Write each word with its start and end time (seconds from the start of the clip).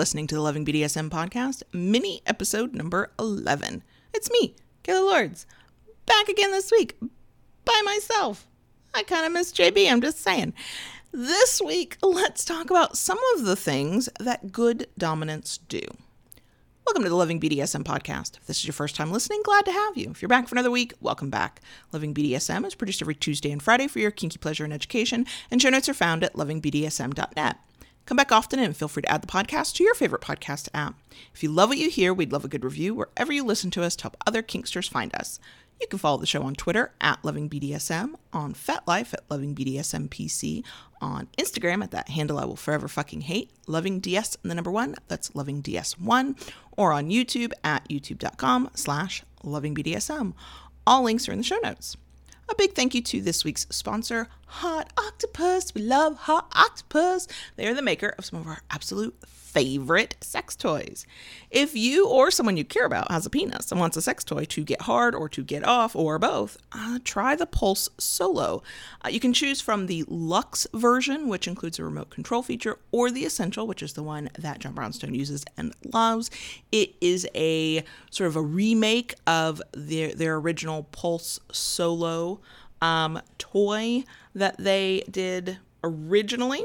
listening 0.00 0.26
to 0.26 0.34
the 0.34 0.40
Loving 0.40 0.64
BDSM 0.64 1.10
podcast, 1.10 1.62
mini 1.74 2.22
episode 2.24 2.74
number 2.74 3.12
11. 3.18 3.82
It's 4.14 4.30
me, 4.30 4.54
Kayla 4.82 5.04
Lords, 5.04 5.44
back 6.06 6.26
again 6.26 6.50
this 6.52 6.72
week 6.72 6.96
by 7.66 7.82
myself. 7.84 8.46
I 8.94 9.02
kind 9.02 9.26
of 9.26 9.32
miss 9.32 9.52
JB, 9.52 9.92
I'm 9.92 10.00
just 10.00 10.20
saying. 10.20 10.54
This 11.12 11.60
week, 11.60 11.98
let's 12.00 12.46
talk 12.46 12.70
about 12.70 12.96
some 12.96 13.18
of 13.34 13.44
the 13.44 13.56
things 13.56 14.08
that 14.18 14.52
good 14.52 14.86
dominants 14.96 15.58
do. 15.58 15.82
Welcome 16.86 17.02
to 17.02 17.10
the 17.10 17.14
Loving 17.14 17.38
BDSM 17.38 17.84
podcast. 17.84 18.38
If 18.38 18.46
this 18.46 18.56
is 18.56 18.64
your 18.64 18.72
first 18.72 18.96
time 18.96 19.12
listening, 19.12 19.42
glad 19.44 19.66
to 19.66 19.72
have 19.72 19.98
you. 19.98 20.10
If 20.10 20.22
you're 20.22 20.30
back 20.30 20.48
for 20.48 20.54
another 20.54 20.70
week, 20.70 20.94
welcome 21.02 21.28
back. 21.28 21.60
Loving 21.92 22.14
BDSM 22.14 22.64
is 22.64 22.74
produced 22.74 23.02
every 23.02 23.14
Tuesday 23.14 23.52
and 23.52 23.62
Friday 23.62 23.86
for 23.86 23.98
your 23.98 24.10
kinky 24.10 24.38
pleasure 24.38 24.64
and 24.64 24.72
education, 24.72 25.26
and 25.50 25.60
show 25.60 25.68
notes 25.68 25.90
are 25.90 25.94
found 25.94 26.24
at 26.24 26.32
lovingbdsm.net. 26.32 27.58
Come 28.10 28.16
back 28.16 28.32
often 28.32 28.58
and 28.58 28.76
feel 28.76 28.88
free 28.88 29.02
to 29.02 29.08
add 29.08 29.22
the 29.22 29.28
podcast 29.28 29.74
to 29.74 29.84
your 29.84 29.94
favorite 29.94 30.20
podcast 30.20 30.68
app. 30.74 30.96
If 31.32 31.44
you 31.44 31.48
love 31.48 31.68
what 31.68 31.78
you 31.78 31.88
hear, 31.88 32.12
we'd 32.12 32.32
love 32.32 32.44
a 32.44 32.48
good 32.48 32.64
review 32.64 32.92
wherever 32.92 33.32
you 33.32 33.44
listen 33.44 33.70
to 33.70 33.84
us 33.84 33.94
to 33.94 34.02
help 34.02 34.16
other 34.26 34.42
kinksters 34.42 34.90
find 34.90 35.14
us. 35.14 35.38
You 35.80 35.86
can 35.86 36.00
follow 36.00 36.18
the 36.18 36.26
show 36.26 36.42
on 36.42 36.56
Twitter 36.56 36.92
at 37.00 37.22
LovingBDSM, 37.22 38.14
on 38.32 38.54
FetLife 38.54 39.14
at 39.14 39.28
LovingBDSMPC, 39.28 40.64
on 41.00 41.28
Instagram 41.38 41.84
at 41.84 41.92
that 41.92 42.08
handle 42.08 42.40
I 42.40 42.46
will 42.46 42.56
forever 42.56 42.88
fucking 42.88 43.20
hate, 43.20 43.52
LovingDS 43.68 44.38
and 44.42 44.50
the 44.50 44.56
number 44.56 44.72
one, 44.72 44.96
that's 45.06 45.30
LovingDS1, 45.30 46.52
or 46.76 46.92
on 46.92 47.10
YouTube 47.10 47.52
at 47.62 47.88
youtube.com 47.88 48.70
slash 48.74 49.22
LovingBDSM. 49.44 50.34
All 50.84 51.04
links 51.04 51.28
are 51.28 51.32
in 51.32 51.38
the 51.38 51.44
show 51.44 51.60
notes. 51.62 51.96
A 52.48 52.56
big 52.56 52.74
thank 52.74 52.96
you 52.96 53.02
to 53.02 53.20
this 53.20 53.44
week's 53.44 53.68
sponsor, 53.70 54.26
Hot 54.50 54.92
Octopuss. 54.96 55.74
We 55.74 55.82
love 55.82 56.16
Hot 56.16 56.50
Octopuss. 56.50 57.28
They 57.56 57.66
are 57.66 57.74
the 57.74 57.82
maker 57.82 58.14
of 58.18 58.24
some 58.24 58.40
of 58.40 58.46
our 58.48 58.58
absolute 58.70 59.16
favorite 59.22 60.16
sex 60.20 60.54
toys. 60.56 61.06
If 61.50 61.76
you 61.76 62.08
or 62.08 62.30
someone 62.30 62.56
you 62.56 62.64
care 62.64 62.84
about 62.84 63.10
has 63.10 63.26
a 63.26 63.30
penis 63.30 63.70
and 63.70 63.80
wants 63.80 63.96
a 63.96 64.02
sex 64.02 64.24
toy 64.24 64.44
to 64.46 64.64
get 64.64 64.82
hard 64.82 65.14
or 65.14 65.28
to 65.30 65.42
get 65.42 65.64
off 65.64 65.94
or 65.94 66.18
both, 66.18 66.58
uh, 66.72 66.98
try 67.04 67.36
the 67.36 67.46
Pulse 67.46 67.88
Solo. 67.98 68.62
Uh, 69.04 69.08
you 69.08 69.20
can 69.20 69.32
choose 69.32 69.60
from 69.60 69.86
the 69.86 70.04
Luxe 70.08 70.66
version, 70.74 71.28
which 71.28 71.48
includes 71.48 71.78
a 71.78 71.84
remote 71.84 72.10
control 72.10 72.42
feature, 72.42 72.78
or 72.90 73.10
the 73.10 73.24
Essential, 73.24 73.66
which 73.66 73.82
is 73.82 73.92
the 73.92 74.02
one 74.02 74.30
that 74.38 74.58
John 74.58 74.72
Brownstone 74.72 75.14
uses 75.14 75.44
and 75.56 75.74
loves. 75.92 76.30
It 76.72 76.94
is 77.00 77.26
a 77.34 77.84
sort 78.10 78.28
of 78.28 78.36
a 78.36 78.42
remake 78.42 79.14
of 79.26 79.62
their, 79.72 80.12
their 80.12 80.36
original 80.36 80.84
Pulse 80.84 81.38
Solo 81.52 82.40
um, 82.82 83.20
toy 83.38 84.04
that 84.34 84.56
they 84.58 85.04
did 85.10 85.58
originally. 85.82 86.64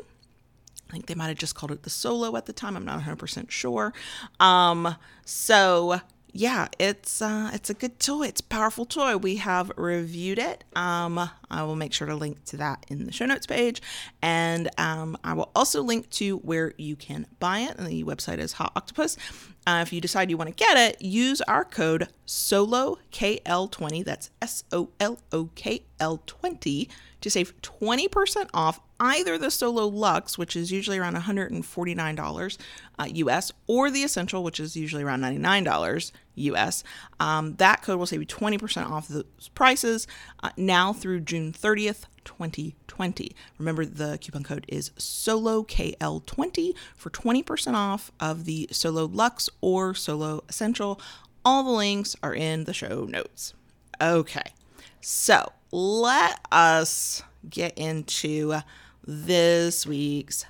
I 0.90 0.92
think 0.92 1.08
they 1.08 1.16
might 1.16 1.28
have 1.28 1.38
just 1.38 1.56
called 1.56 1.72
it 1.72 1.84
the 1.84 1.90
solo 1.90 2.36
at 2.36 2.46
the 2.46 2.54
time. 2.54 2.78
I'm 2.78 2.86
not 2.86 3.02
100% 3.02 3.50
sure. 3.50 3.94
Um, 4.40 4.96
so 5.26 6.00
yeah, 6.38 6.68
it's 6.80 7.22
uh, 7.22 7.50
it's 7.54 7.70
a 7.70 7.74
good 7.74 7.98
toy. 7.98 8.24
It's 8.28 8.42
a 8.42 8.44
powerful 8.44 8.86
toy. 8.86 9.16
We 9.16 9.38
have 9.38 9.72
reviewed 9.78 10.38
it. 10.38 10.66
Um, 10.76 11.30
I 11.50 11.64
will 11.64 11.78
make 11.78 11.94
sure 11.94 12.08
to 12.08 12.16
link 12.16 12.44
to 12.46 12.58
that 12.58 12.86
in 12.90 13.06
the 13.06 13.14
show 13.14 13.26
notes 13.26 13.46
page, 13.46 13.82
and 14.22 14.70
um, 14.78 15.18
I 15.24 15.32
will 15.32 15.50
also 15.56 15.82
link 15.82 16.10
to 16.12 16.40
where 16.40 16.74
you 16.78 16.98
can 16.98 17.26
buy 17.40 17.60
it. 17.60 17.78
And 17.78 17.88
the 17.88 18.04
website 18.04 18.40
is 18.40 18.52
Hot 18.54 18.76
Octopuss. 18.76 19.18
Uh, 19.66 19.80
if 19.82 19.94
you 19.94 20.02
decide 20.02 20.30
you 20.30 20.36
want 20.36 20.50
to 20.50 20.56
get 20.56 20.76
it, 20.76 21.02
use 21.02 21.40
our 21.44 21.64
code 21.64 22.10
SOLO 22.26 22.98
KL20. 23.14 24.04
That's 24.04 24.30
S 24.42 24.66
O 24.74 24.90
L 25.00 25.18
O 25.32 25.50
K 25.56 25.84
L 26.02 26.22
20 26.26 26.90
to 27.22 27.30
save 27.30 27.60
20% 27.62 28.50
off 28.54 28.82
either 29.00 29.38
the 29.38 29.52
Solo 29.52 29.88
Luxe, 29.88 30.38
which 30.38 30.56
is 30.56 30.72
usually 30.72 30.98
around 30.98 31.16
$149 31.16 32.58
uh, 32.98 33.08
US, 33.14 33.52
or 33.68 33.92
the 33.92 34.04
Essential, 34.04 34.44
which 34.44 34.60
is 34.60 34.76
usually 34.76 35.04
around 35.04 35.22
$99 35.22 36.12
US. 36.36 36.84
Um, 37.20 37.56
that 37.56 37.82
code 37.82 38.00
will 38.00 38.06
save 38.06 38.22
you 38.22 38.28
20% 38.28 38.90
off 38.90 39.08
those 39.08 39.50
prices 39.54 40.08
uh, 40.44 40.50
now 40.58 40.94
through 40.94 41.22
June 41.22 41.52
30th, 41.52 42.06
2020. 42.24 43.36
Remember, 43.58 43.86
the 43.86 44.18
coupon 44.20 44.44
code 44.44 44.66
is 44.68 44.92
SOLOKL20 44.92 46.74
for 46.96 47.10
20% 47.10 47.74
off 47.74 48.12
of 48.20 48.46
the 48.46 48.68
Solo 48.72 49.06
Luxe 49.06 49.50
or 49.62 49.94
Solo 49.94 50.44
Essential. 50.50 51.00
All 51.44 51.64
the 51.64 51.72
links 51.72 52.16
are 52.24 52.34
in 52.34 52.64
the 52.64 52.74
show 52.74 53.06
notes. 53.06 53.54
Okay, 54.02 54.54
so 55.00 55.52
let 55.72 56.40
us 56.52 57.22
get 57.50 57.78
into 57.78 58.60
this 59.06 59.86
week's 59.86 60.46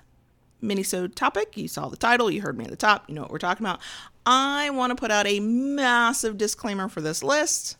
minisode 0.63 1.15
topic. 1.15 1.57
You 1.57 1.67
saw 1.67 1.89
the 1.89 1.97
title, 1.97 2.31
you 2.31 2.41
heard 2.41 2.57
me 2.57 2.65
at 2.65 2.71
the 2.71 2.75
top, 2.75 3.05
you 3.07 3.15
know 3.15 3.21
what 3.21 3.31
we're 3.31 3.37
talking 3.37 3.65
about. 3.65 3.79
I 4.25 4.69
want 4.71 4.91
to 4.91 4.95
put 4.95 5.11
out 5.11 5.27
a 5.27 5.39
massive 5.39 6.37
disclaimer 6.37 6.89
for 6.89 7.01
this 7.01 7.21
list. 7.23 7.77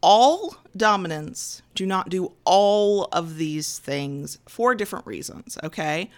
All 0.00 0.56
dominants 0.76 1.62
do 1.74 1.86
not 1.86 2.10
do 2.10 2.32
all 2.44 3.04
of 3.10 3.36
these 3.36 3.78
things 3.78 4.38
for 4.46 4.74
different 4.74 5.06
reasons, 5.06 5.58
okay? 5.64 6.10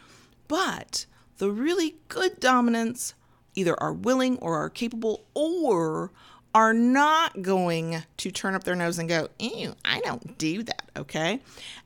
But 0.48 1.06
the 1.38 1.50
really 1.50 1.96
good 2.08 2.40
dominants 2.40 3.14
either 3.54 3.80
are 3.80 3.92
willing 3.92 4.38
or 4.38 4.56
are 4.56 4.68
capable 4.68 5.24
or 5.34 6.10
are 6.56 6.72
not 6.72 7.42
going 7.42 8.02
to 8.16 8.30
turn 8.30 8.54
up 8.54 8.64
their 8.64 8.74
nose 8.74 8.98
and 8.98 9.10
go, 9.10 9.28
ew, 9.38 9.74
I 9.84 10.00
don't 10.00 10.38
do 10.38 10.62
that, 10.62 10.90
okay? 10.96 11.42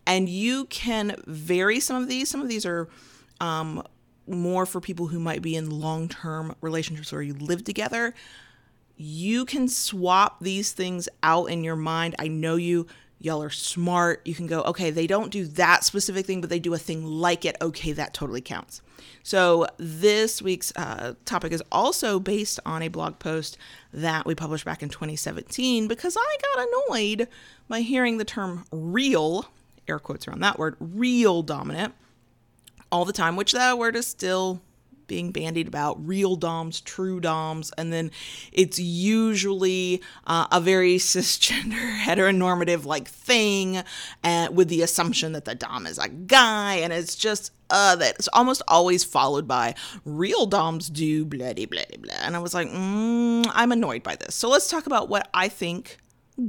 And 0.06 0.28
you 0.28 0.66
can 0.66 1.16
vary 1.26 1.80
some 1.80 2.00
of 2.00 2.06
these. 2.08 2.30
Some 2.30 2.40
of 2.40 2.46
these 2.46 2.64
are 2.64 2.88
um, 3.40 3.82
more 4.28 4.66
for 4.66 4.80
people 4.80 5.08
who 5.08 5.18
might 5.18 5.42
be 5.42 5.56
in 5.56 5.70
long 5.70 6.08
term 6.08 6.54
relationships 6.60 7.10
where 7.10 7.20
you 7.20 7.34
live 7.34 7.64
together. 7.64 8.14
You 8.96 9.44
can 9.44 9.66
swap 9.66 10.38
these 10.40 10.70
things 10.70 11.08
out 11.20 11.46
in 11.46 11.64
your 11.64 11.74
mind. 11.74 12.14
I 12.20 12.28
know 12.28 12.54
you 12.54 12.86
y'all 13.20 13.42
are 13.42 13.50
smart. 13.50 14.22
You 14.24 14.34
can 14.34 14.46
go, 14.46 14.62
okay, 14.62 14.90
they 14.90 15.06
don't 15.06 15.30
do 15.30 15.44
that 15.44 15.84
specific 15.84 16.26
thing, 16.26 16.40
but 16.40 16.50
they 16.50 16.58
do 16.58 16.74
a 16.74 16.78
thing 16.78 17.04
like 17.04 17.44
it. 17.44 17.56
Okay, 17.60 17.92
that 17.92 18.14
totally 18.14 18.40
counts. 18.40 18.82
So, 19.22 19.66
this 19.76 20.40
week's 20.40 20.72
uh, 20.76 21.14
topic 21.26 21.52
is 21.52 21.62
also 21.70 22.18
based 22.18 22.58
on 22.64 22.82
a 22.82 22.88
blog 22.88 23.18
post 23.18 23.58
that 23.92 24.24
we 24.26 24.34
published 24.34 24.64
back 24.64 24.82
in 24.82 24.88
2017 24.88 25.88
because 25.88 26.16
I 26.18 26.36
got 26.42 26.68
annoyed 26.68 27.28
by 27.68 27.80
hearing 27.80 28.16
the 28.16 28.24
term 28.24 28.64
real, 28.72 29.46
air 29.86 29.98
quotes 29.98 30.26
around 30.26 30.40
that 30.40 30.58
word, 30.58 30.76
real 30.80 31.42
dominant, 31.42 31.94
all 32.90 33.04
the 33.04 33.12
time, 33.12 33.36
which 33.36 33.52
that 33.52 33.78
word 33.78 33.94
is 33.94 34.06
still 34.06 34.62
being 35.10 35.32
bandied 35.32 35.66
about 35.66 36.06
real 36.06 36.36
DOMs, 36.36 36.80
true 36.80 37.18
DOMs, 37.18 37.72
and 37.76 37.92
then 37.92 38.12
it's 38.52 38.78
usually 38.78 40.00
uh, 40.24 40.46
a 40.52 40.60
very 40.60 40.96
cisgender, 41.10 41.98
heteronormative 41.98 42.84
like 42.84 43.08
thing, 43.08 43.82
uh, 44.22 44.48
with 44.52 44.68
the 44.68 44.82
assumption 44.82 45.32
that 45.32 45.46
the 45.46 45.56
DOM 45.56 45.84
is 45.84 45.98
a 45.98 46.08
guy, 46.08 46.76
and 46.76 46.92
it's 46.92 47.16
just 47.16 47.52
uh, 47.70 47.96
that 47.96 48.14
it's 48.20 48.28
almost 48.32 48.62
always 48.68 49.02
followed 49.02 49.48
by 49.48 49.74
real 50.04 50.46
DOMs 50.46 50.88
do 50.88 51.24
bloody, 51.24 51.66
bloody, 51.66 51.96
blah 51.96 52.10
blah. 52.10 52.26
And 52.26 52.36
I 52.36 52.38
was 52.38 52.54
like, 52.54 52.68
mm, 52.68 53.50
I'm 53.52 53.72
annoyed 53.72 54.02
by 54.02 54.16
this. 54.16 54.34
So 54.34 54.48
let's 54.48 54.68
talk 54.68 54.86
about 54.86 55.08
what 55.08 55.28
I 55.34 55.48
think 55.48 55.98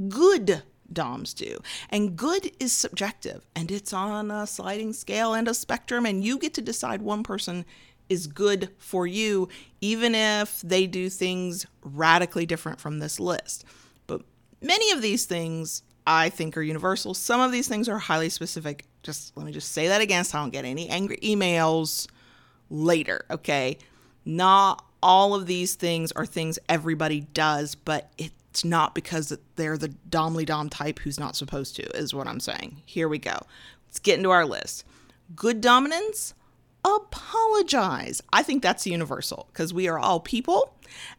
good 0.08 0.62
DOMs 0.92 1.34
do. 1.34 1.60
And 1.90 2.16
good 2.16 2.52
is 2.60 2.72
subjective 2.72 3.46
and 3.56 3.70
it's 3.70 3.92
on 3.92 4.30
a 4.30 4.46
sliding 4.46 4.92
scale 4.92 5.34
and 5.34 5.48
a 5.48 5.54
spectrum, 5.54 6.06
and 6.06 6.24
you 6.24 6.38
get 6.38 6.54
to 6.54 6.60
decide 6.60 7.02
one 7.02 7.22
person 7.22 7.64
is 8.12 8.26
good 8.26 8.68
for 8.78 9.06
you, 9.06 9.48
even 9.80 10.14
if 10.14 10.60
they 10.60 10.86
do 10.86 11.08
things 11.08 11.66
radically 11.82 12.44
different 12.44 12.78
from 12.78 12.98
this 12.98 13.18
list. 13.18 13.64
But 14.06 14.22
many 14.60 14.90
of 14.92 15.00
these 15.00 15.24
things 15.24 15.82
I 16.06 16.28
think 16.28 16.56
are 16.56 16.62
universal. 16.62 17.14
Some 17.14 17.40
of 17.40 17.52
these 17.52 17.68
things 17.68 17.88
are 17.88 17.98
highly 17.98 18.28
specific. 18.28 18.84
Just 19.02 19.34
let 19.36 19.46
me 19.46 19.52
just 19.52 19.72
say 19.72 19.88
that 19.88 20.02
again 20.02 20.24
so 20.24 20.38
I 20.38 20.42
don't 20.42 20.50
get 20.50 20.66
any 20.66 20.88
angry 20.88 21.16
emails 21.22 22.06
later, 22.68 23.24
okay? 23.30 23.78
Not 24.24 24.84
all 25.02 25.34
of 25.34 25.46
these 25.46 25.74
things 25.74 26.12
are 26.12 26.26
things 26.26 26.58
everybody 26.68 27.20
does, 27.20 27.74
but 27.74 28.12
it's 28.18 28.64
not 28.64 28.94
because 28.94 29.36
they're 29.56 29.78
the 29.78 29.94
domly 30.08 30.44
dom 30.44 30.68
type 30.68 30.98
who's 30.98 31.18
not 31.18 31.34
supposed 31.34 31.76
to, 31.76 31.96
is 31.96 32.12
what 32.12 32.28
I'm 32.28 32.40
saying. 32.40 32.82
Here 32.84 33.08
we 33.08 33.18
go. 33.18 33.38
Let's 33.88 33.98
get 33.98 34.18
into 34.18 34.30
our 34.30 34.44
list. 34.44 34.84
Good 35.34 35.62
dominants 35.62 36.34
apologize. 36.84 38.20
I 38.32 38.42
think 38.42 38.62
that's 38.62 38.86
universal 38.86 39.48
because 39.52 39.72
we 39.72 39.88
are 39.88 39.98
all 39.98 40.20
people 40.20 40.74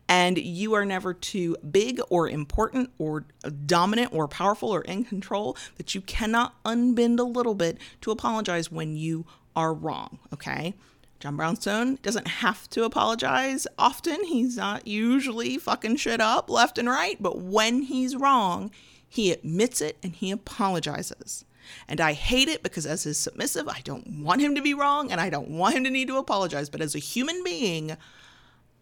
and 0.08 0.38
you 0.38 0.74
are 0.74 0.86
never 0.86 1.14
too 1.14 1.56
big 1.72 2.00
or 2.10 2.30
important 2.30 2.92
or 2.98 3.26
dominant 3.66 4.14
or 4.14 4.28
powerful 4.28 4.70
or 4.70 4.82
in 4.82 5.04
control 5.04 5.58
that 5.78 5.96
you 5.96 6.02
cannot 6.02 6.62
unbend 6.64 7.20
a 7.20 7.24
little 7.24 7.56
bit 7.56 7.78
to 8.02 8.12
apologize 8.12 8.72
when 8.72 8.96
you 8.96 9.26
are 9.56 9.74
wrong, 9.74 10.20
okay? 10.34 10.74
John 11.20 11.38
Brownstone 11.38 12.00
doesn't 12.04 12.28
have 12.28 12.70
to 12.72 12.84
apologize 12.84 13.66
often. 13.80 14.26
He's 14.26 14.58
not 14.58 14.86
usually 14.88 15.58
fucking 15.58 15.96
shit 15.96 16.20
up 16.20 16.50
left 16.50 16.78
and 16.78 16.90
right, 16.90 17.16
but 17.22 17.40
when 17.40 17.84
he's 17.84 18.16
wrong, 18.18 18.72
he 19.08 19.32
admits 19.32 19.80
it 19.80 19.98
and 20.04 20.14
he 20.14 20.32
apologizes. 20.32 21.46
And 21.88 22.02
I 22.02 22.14
hate 22.14 22.48
it 22.48 22.64
because 22.64 22.86
as 22.86 23.04
his 23.04 23.18
submissive, 23.18 23.68
I 23.68 23.82
don't 23.84 24.24
want 24.24 24.42
him 24.42 24.56
to 24.56 24.62
be 24.62 24.74
wrong 24.74 25.12
and 25.12 25.20
I 25.20 25.30
don't 25.30 25.50
want 25.50 25.76
him 25.76 25.84
to 25.84 25.90
need 25.90 26.08
to 26.08 26.18
apologize. 26.18 26.70
But 26.70 26.82
as 26.82 26.96
a 26.96 27.00
human 27.00 27.44
being, 27.44 27.98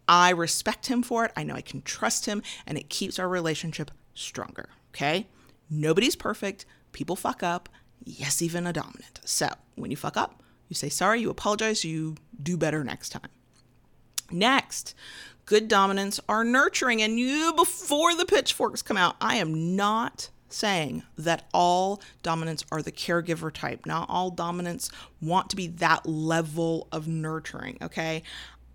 I 0.08 0.30
respect 0.30 0.86
him 0.86 1.02
for 1.02 1.24
it. 1.24 1.32
I 1.36 1.42
know 1.42 1.54
I 1.54 1.60
can 1.60 1.82
trust 1.82 2.26
him 2.26 2.42
and 2.66 2.76
it 2.76 2.88
keeps 2.88 3.18
our 3.18 3.28
relationship 3.28 3.90
stronger. 4.14 4.68
Okay. 4.94 5.26
Nobody's 5.70 6.16
perfect. 6.16 6.66
People 6.92 7.16
fuck 7.16 7.42
up. 7.42 7.68
Yes, 8.04 8.42
even 8.42 8.66
a 8.66 8.72
dominant. 8.72 9.20
So 9.24 9.48
when 9.76 9.90
you 9.90 9.96
fuck 9.96 10.16
up, 10.16 10.42
you 10.68 10.74
say 10.74 10.88
sorry, 10.88 11.20
you 11.20 11.30
apologize, 11.30 11.84
you 11.84 12.16
do 12.42 12.56
better 12.56 12.82
next 12.84 13.10
time. 13.10 13.28
Next, 14.30 14.94
good 15.44 15.68
dominants 15.68 16.20
are 16.28 16.44
nurturing. 16.44 17.02
And 17.02 17.18
you, 17.18 17.52
before 17.54 18.14
the 18.14 18.24
pitchforks 18.24 18.82
come 18.82 18.96
out, 18.96 19.16
I 19.20 19.36
am 19.36 19.76
not 19.76 20.30
saying 20.52 21.02
that 21.16 21.48
all 21.52 22.00
dominants 22.22 22.64
are 22.70 22.82
the 22.82 22.92
caregiver 22.92 23.52
type. 23.52 23.86
Not 23.86 24.08
all 24.08 24.30
dominants 24.30 24.90
want 25.20 25.50
to 25.50 25.56
be 25.56 25.66
that 25.66 26.06
level 26.06 26.88
of 26.92 27.08
nurturing, 27.08 27.78
okay? 27.80 28.22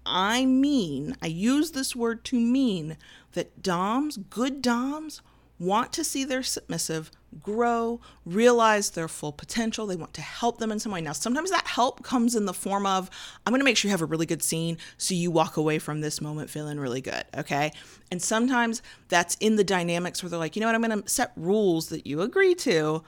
I 0.06 0.46
mean, 0.46 1.16
I 1.22 1.28
use 1.28 1.72
this 1.72 1.96
word 1.96 2.24
to 2.26 2.40
mean 2.40 2.98
that 3.34 3.62
doms, 3.62 4.18
good 4.18 4.62
doms, 4.62 5.22
want 5.60 5.92
to 5.94 6.04
see 6.04 6.24
their 6.24 6.44
submissive 6.44 7.12
grow, 7.42 8.00
realize 8.26 8.92
their 8.92 9.08
full 9.08 9.32
potential. 9.32 9.86
They 9.86 9.96
want 9.96 10.14
to 10.14 10.22
help 10.22 10.60
them 10.60 10.72
in 10.72 10.80
some 10.80 10.92
way. 10.92 11.02
Now, 11.02 11.12
sometimes 11.12 11.50
that 11.52 11.68
help 11.68 12.04
comes 12.04 12.36
in 12.36 12.46
the 12.46 12.54
form 12.54 12.86
of, 12.86 13.10
I'm 13.46 13.52
going 13.52 13.60
to 13.60 13.66
make 13.66 13.78
sure 13.78 13.90
you 13.90 13.94
have 13.94 14.02
a 14.02 14.06
really 14.06 14.26
good 14.26 14.44
scene 14.44 14.78
so 14.98 15.14
you 15.14 15.32
walk 15.32 15.58
away 15.58 15.80
from 15.80 16.02
this 16.02 16.22
moment 16.22 16.50
feeling 16.50 16.80
really 16.80 17.02
good. 17.02 17.24
Okay. 17.36 17.72
And 18.12 18.22
sometimes 18.22 18.82
that's 19.10 19.36
in 19.40 19.56
the 19.56 19.64
dynamics 19.64 20.24
where 20.24 20.30
they're 20.30 20.40
like, 20.40 20.56
you 20.56 20.62
know 20.62 20.68
what, 20.68 20.76
I'm 20.76 20.82
going 20.82 21.02
to 21.02 21.10
set 21.10 21.32
rules 21.36 21.90
that 21.90 22.08
you 22.08 22.22
agree 22.22 22.56
to 22.56 23.04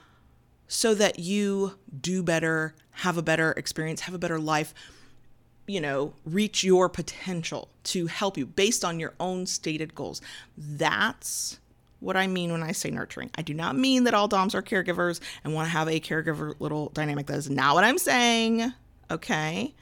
so 0.67 0.93
that 0.95 1.19
you 1.19 1.75
do 1.99 2.21
better, 2.21 2.75
have 2.91 3.17
a 3.17 3.23
better 3.23 3.51
experience, 3.53 4.01
have 4.01 4.15
a 4.15 4.19
better 4.19 4.39
life. 4.39 4.73
You 5.65 5.81
know, 5.81 6.13
reach 6.25 6.63
your 6.63 6.89
potential 6.89 7.69
to 7.83 8.07
help 8.07 8.39
you 8.39 8.47
based 8.47 8.83
on 8.83 8.99
your 8.99 9.13
own 9.19 9.45
stated 9.45 9.93
goals. 9.93 10.19
That's 10.57 11.59
what 11.99 12.15
I 12.15 12.27
mean 12.27 12.51
when 12.51 12.63
I 12.63 12.71
say 12.71 12.89
nurturing. 12.89 13.29
I 13.35 13.41
do 13.41 13.53
not 13.53 13.75
mean 13.75 14.05
that 14.05 14.13
all 14.13 14.27
DOMs 14.27 14.55
are 14.55 14.61
caregivers 14.61 15.19
and 15.43 15.53
want 15.53 15.65
to 15.65 15.71
have 15.71 15.87
a 15.87 15.99
caregiver 15.99 16.53
little 16.59 16.89
dynamic. 16.89 17.27
That 17.27 17.37
is 17.37 17.49
not 17.49 17.75
what 17.75 17.83
I'm 17.83 17.97
saying. 17.97 18.73
Okay. 19.11 19.73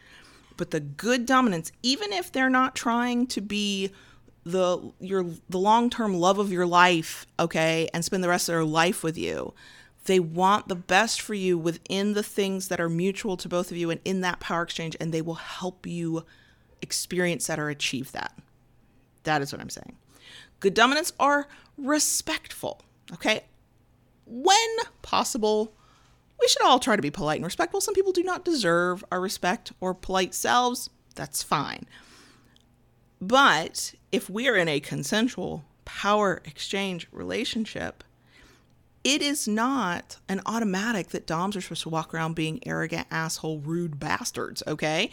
But 0.55 0.71
the 0.71 0.79
good 0.79 1.25
dominants, 1.25 1.71
even 1.83 2.11
if 2.11 2.31
they're 2.31 2.49
not 2.49 2.75
trying 2.75 3.27
to 3.27 3.41
be 3.41 3.91
the 4.43 4.93
your 4.99 5.25
the 5.49 5.59
long-term 5.59 6.15
love 6.15 6.39
of 6.39 6.51
your 6.51 6.65
life, 6.65 7.27
okay, 7.39 7.89
and 7.93 8.03
spend 8.03 8.23
the 8.23 8.29
rest 8.29 8.47
of 8.47 8.53
their 8.53 8.63
life 8.63 9.03
with 9.03 9.17
you, 9.17 9.53
they 10.05 10.19
want 10.19 10.69
the 10.69 10.75
best 10.75 11.21
for 11.21 11.33
you 11.33 11.57
within 11.57 12.13
the 12.13 12.23
things 12.23 12.69
that 12.69 12.79
are 12.79 12.89
mutual 12.89 13.37
to 13.37 13.49
both 13.49 13.71
of 13.71 13.77
you 13.77 13.91
and 13.91 13.99
in 14.05 14.21
that 14.21 14.39
power 14.39 14.63
exchange, 14.63 14.95
and 14.99 15.13
they 15.13 15.21
will 15.21 15.35
help 15.35 15.85
you 15.85 16.25
experience 16.81 17.47
that 17.47 17.59
or 17.59 17.69
achieve 17.69 18.11
that. 18.13 18.33
That 19.23 19.41
is 19.41 19.51
what 19.51 19.61
I'm 19.61 19.69
saying. 19.69 19.95
Good 20.59 20.73
dominants 20.73 21.13
are 21.19 21.47
respectful, 21.77 22.81
okay? 23.13 23.45
When 24.25 24.57
possible, 25.01 25.73
we 26.39 26.47
should 26.47 26.63
all 26.63 26.79
try 26.79 26.95
to 26.95 27.01
be 27.01 27.11
polite 27.11 27.37
and 27.37 27.45
respectful. 27.45 27.81
Some 27.81 27.93
people 27.93 28.11
do 28.11 28.23
not 28.23 28.45
deserve 28.45 29.03
our 29.11 29.21
respect 29.21 29.71
or 29.79 29.93
polite 29.93 30.33
selves. 30.33 30.89
That's 31.15 31.43
fine. 31.43 31.85
But 33.19 33.93
if 34.11 34.29
we 34.29 34.47
are 34.47 34.55
in 34.55 34.67
a 34.67 34.79
consensual 34.79 35.65
power 35.85 36.41
exchange 36.45 37.07
relationship, 37.11 38.03
it 39.03 39.21
is 39.21 39.47
not 39.47 40.17
an 40.27 40.41
automatic 40.45 41.09
that 41.09 41.25
Doms 41.25 41.55
are 41.55 41.61
supposed 41.61 41.83
to 41.83 41.89
walk 41.89 42.13
around 42.13 42.35
being 42.35 42.59
arrogant, 42.67 43.07
asshole, 43.09 43.59
rude 43.59 43.99
bastards, 43.99 44.61
okay? 44.67 45.09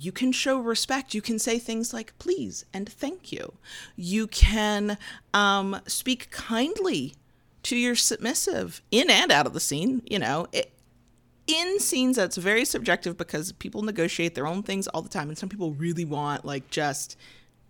You 0.00 0.12
can 0.12 0.32
show 0.32 0.58
respect. 0.58 1.14
You 1.14 1.22
can 1.22 1.38
say 1.38 1.58
things 1.58 1.92
like 1.92 2.18
please 2.18 2.64
and 2.72 2.88
thank 2.88 3.32
you. 3.32 3.54
You 3.96 4.26
can 4.26 4.96
um, 5.34 5.80
speak 5.86 6.30
kindly 6.30 7.14
to 7.64 7.76
your 7.76 7.96
submissive 7.96 8.80
in 8.90 9.10
and 9.10 9.32
out 9.32 9.46
of 9.46 9.52
the 9.52 9.60
scene. 9.60 10.02
You 10.08 10.20
know, 10.20 10.46
it, 10.52 10.72
in 11.46 11.80
scenes 11.80 12.16
that's 12.16 12.36
very 12.36 12.64
subjective 12.64 13.16
because 13.16 13.52
people 13.52 13.82
negotiate 13.82 14.34
their 14.34 14.46
own 14.46 14.62
things 14.62 14.86
all 14.88 15.02
the 15.02 15.08
time, 15.08 15.28
and 15.28 15.38
some 15.38 15.48
people 15.48 15.72
really 15.72 16.04
want 16.04 16.44
like 16.44 16.70
just 16.70 17.16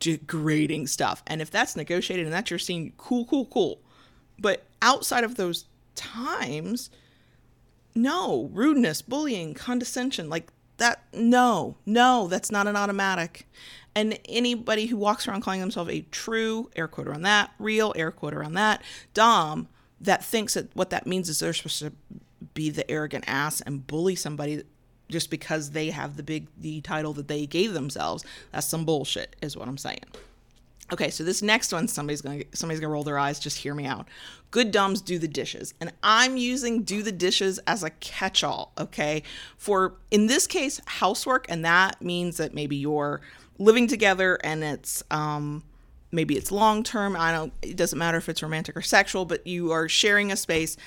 degrading 0.00 0.86
stuff. 0.86 1.22
And 1.26 1.40
if 1.40 1.50
that's 1.50 1.76
negotiated 1.76 2.26
and 2.26 2.32
that's 2.32 2.50
your 2.50 2.58
scene, 2.58 2.92
cool, 2.98 3.24
cool, 3.24 3.46
cool. 3.46 3.80
But 4.38 4.64
outside 4.82 5.24
of 5.24 5.36
those 5.36 5.64
times, 5.94 6.90
no 7.94 8.50
rudeness, 8.52 9.02
bullying, 9.02 9.54
condescension, 9.54 10.28
like 10.28 10.48
that 10.78 11.04
no 11.12 11.76
no 11.86 12.28
that's 12.28 12.50
not 12.50 12.66
an 12.66 12.76
automatic. 12.76 13.46
And 13.94 14.18
anybody 14.28 14.86
who 14.86 14.96
walks 14.96 15.26
around 15.26 15.42
calling 15.42 15.60
themselves 15.60 15.90
a 15.90 16.02
true 16.10 16.70
air 16.76 16.88
quote 16.88 17.08
around 17.08 17.22
that 17.22 17.50
real 17.58 17.92
air 17.96 18.10
quote 18.10 18.34
around 18.34 18.54
that 18.54 18.82
dom 19.12 19.68
that 20.00 20.24
thinks 20.24 20.54
that 20.54 20.74
what 20.74 20.90
that 20.90 21.06
means 21.06 21.28
is 21.28 21.40
they're 21.40 21.52
supposed 21.52 21.80
to 21.80 21.92
be 22.54 22.70
the 22.70 22.88
arrogant 22.90 23.24
ass 23.26 23.60
and 23.62 23.86
bully 23.86 24.14
somebody 24.14 24.62
just 25.08 25.30
because 25.30 25.70
they 25.70 25.90
have 25.90 26.16
the 26.16 26.22
big 26.22 26.46
the 26.56 26.80
title 26.82 27.12
that 27.14 27.28
they 27.28 27.46
gave 27.46 27.72
themselves. 27.72 28.24
That's 28.52 28.66
some 28.66 28.84
bullshit 28.84 29.36
is 29.42 29.56
what 29.56 29.68
i'm 29.68 29.78
saying 29.78 30.04
Okay, 30.90 31.10
so 31.10 31.22
this 31.22 31.42
next 31.42 31.72
one, 31.72 31.86
somebody's 31.86 32.22
gonna 32.22 32.44
somebody's 32.54 32.80
gonna 32.80 32.92
roll 32.92 33.04
their 33.04 33.18
eyes. 33.18 33.38
Just 33.38 33.58
hear 33.58 33.74
me 33.74 33.84
out. 33.84 34.08
Good 34.50 34.70
doms 34.70 35.02
do 35.02 35.18
the 35.18 35.28
dishes, 35.28 35.74
and 35.80 35.92
I'm 36.02 36.38
using 36.38 36.82
do 36.82 37.02
the 37.02 37.12
dishes 37.12 37.58
as 37.66 37.82
a 37.82 37.90
catch-all. 37.90 38.72
Okay, 38.78 39.22
for 39.58 39.94
in 40.10 40.28
this 40.28 40.46
case 40.46 40.80
housework, 40.86 41.44
and 41.50 41.62
that 41.64 42.00
means 42.00 42.38
that 42.38 42.54
maybe 42.54 42.76
you're 42.76 43.20
living 43.58 43.86
together 43.86 44.38
and 44.44 44.62
it's 44.62 45.02
um 45.10 45.62
maybe 46.10 46.36
it's 46.36 46.50
long 46.50 46.82
term. 46.82 47.16
I 47.16 47.32
don't. 47.32 47.52
It 47.60 47.76
doesn't 47.76 47.98
matter 47.98 48.16
if 48.16 48.28
it's 48.30 48.42
romantic 48.42 48.76
or 48.76 48.82
sexual, 48.82 49.26
but 49.26 49.46
you 49.46 49.72
are 49.72 49.88
sharing 49.88 50.32
a 50.32 50.36
space, 50.36 50.78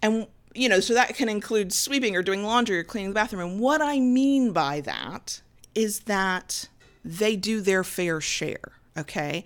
and 0.00 0.26
you 0.54 0.68
know 0.68 0.80
so 0.80 0.94
that 0.94 1.14
can 1.14 1.28
include 1.28 1.74
sweeping 1.74 2.16
or 2.16 2.22
doing 2.22 2.42
laundry 2.42 2.78
or 2.78 2.84
cleaning 2.84 3.10
the 3.10 3.14
bathroom. 3.14 3.50
And 3.50 3.60
what 3.60 3.82
I 3.82 4.00
mean 4.00 4.52
by 4.52 4.80
that 4.80 5.42
is 5.74 6.00
that 6.00 6.68
they 7.04 7.36
do 7.36 7.60
their 7.60 7.84
fair 7.84 8.18
share 8.20 8.73
Okay. 8.96 9.44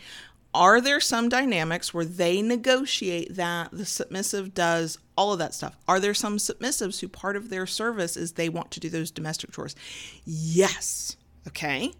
Are 0.55 0.81
there 0.81 1.00
some 1.00 1.29
dynamics 1.29 1.93
where 1.93 2.05
they 2.05 2.41
negotiate 2.41 3.37
that 3.37 3.71
the 3.71 3.85
submissive 3.85 4.55
does 4.55 4.99
all 5.17 5.33
of 5.33 5.38
that 5.38 5.55
stuff? 5.55 5.76
Are 5.87 6.00
there 6.00 6.14
some 6.14 6.38
submissives 6.38 7.00
who 7.00 7.09
part 7.09 7.37
of 7.37 7.50
their 7.50 7.67
service 7.67 8.17
is 8.17 8.33
they 8.33 8.49
want 8.49 8.71
to 8.73 8.81
do 8.81 8.88
those 8.88 9.11
domestic 9.11 9.52
chores? 9.52 9.76
Yes. 10.25 11.17
Okay. 11.47 11.93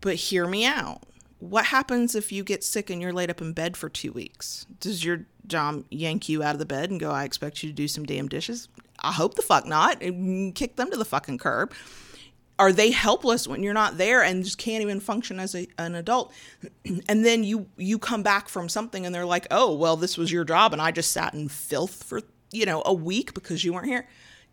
But 0.00 0.16
hear 0.16 0.46
me 0.46 0.64
out. 0.64 1.02
What 1.40 1.66
happens 1.66 2.14
if 2.14 2.32
you 2.32 2.42
get 2.42 2.64
sick 2.64 2.88
and 2.88 3.02
you're 3.02 3.12
laid 3.12 3.30
up 3.30 3.42
in 3.42 3.52
bed 3.52 3.76
for 3.76 3.90
two 3.90 4.12
weeks? 4.12 4.66
Does 4.80 5.04
your 5.04 5.26
job 5.46 5.84
yank 5.90 6.28
you 6.28 6.42
out 6.42 6.54
of 6.54 6.58
the 6.58 6.66
bed 6.66 6.90
and 6.90 6.98
go, 6.98 7.10
I 7.10 7.24
expect 7.24 7.62
you 7.62 7.68
to 7.68 7.74
do 7.74 7.86
some 7.86 8.04
damn 8.04 8.28
dishes? 8.28 8.68
I 9.00 9.12
hope 9.12 9.34
the 9.34 9.42
fuck 9.42 9.66
not. 9.66 10.02
And 10.02 10.54
kick 10.54 10.76
them 10.76 10.90
to 10.90 10.96
the 10.96 11.04
fucking 11.04 11.38
curb 11.38 11.74
are 12.58 12.72
they 12.72 12.90
helpless 12.90 13.48
when 13.48 13.62
you're 13.62 13.74
not 13.74 13.98
there 13.98 14.22
and 14.22 14.44
just 14.44 14.58
can't 14.58 14.82
even 14.82 15.00
function 15.00 15.40
as 15.40 15.54
a, 15.54 15.66
an 15.78 15.94
adult? 15.94 16.32
And 17.08 17.24
then 17.24 17.44
you 17.44 17.66
you 17.76 17.98
come 17.98 18.22
back 18.22 18.48
from 18.48 18.68
something 18.68 19.04
and 19.06 19.14
they're 19.14 19.26
like 19.26 19.46
oh 19.50 19.74
well 19.74 19.96
this 19.96 20.18
was 20.18 20.30
your 20.30 20.44
job 20.44 20.72
and 20.72 20.82
i 20.82 20.90
just 20.90 21.12
sat 21.12 21.32
in 21.34 21.48
filth 21.48 22.04
for 22.04 22.20
you 22.52 22.66
know 22.66 22.82
a 22.86 22.92
week 22.94 23.34
because 23.34 23.64
you 23.64 23.72
weren't 23.72 23.86
here. 23.86 24.06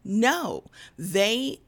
No. 0.04 0.64
They 0.98 1.60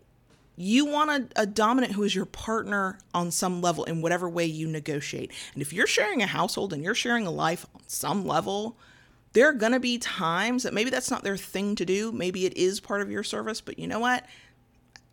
you 0.55 0.85
want 0.85 1.09
a, 1.09 1.41
a 1.41 1.45
dominant 1.45 1.93
who 1.93 2.03
is 2.03 2.15
your 2.15 2.25
partner 2.25 2.99
on 3.13 3.31
some 3.31 3.61
level 3.61 3.83
in 3.85 4.01
whatever 4.01 4.29
way 4.29 4.45
you 4.45 4.67
negotiate. 4.67 5.31
And 5.53 5.61
if 5.61 5.73
you're 5.73 5.87
sharing 5.87 6.21
a 6.21 6.27
household 6.27 6.73
and 6.73 6.83
you're 6.83 6.95
sharing 6.95 7.25
a 7.25 7.31
life 7.31 7.65
on 7.75 7.81
some 7.87 8.25
level 8.25 8.77
there 9.33 9.49
are 9.49 9.53
going 9.53 9.71
to 9.71 9.79
be 9.79 9.97
times 9.97 10.61
that 10.61 10.75
maybe 10.75 10.91
that's 10.91 11.09
not 11.09 11.23
their 11.23 11.37
thing 11.37 11.73
to 11.73 11.85
do. 11.85 12.11
Maybe 12.11 12.45
it 12.45 12.55
is 12.55 12.79
part 12.79 13.01
of 13.01 13.09
your 13.09 13.23
service 13.23 13.61
but 13.61 13.79
you 13.79 13.87
know 13.87 13.99
what 13.99 14.25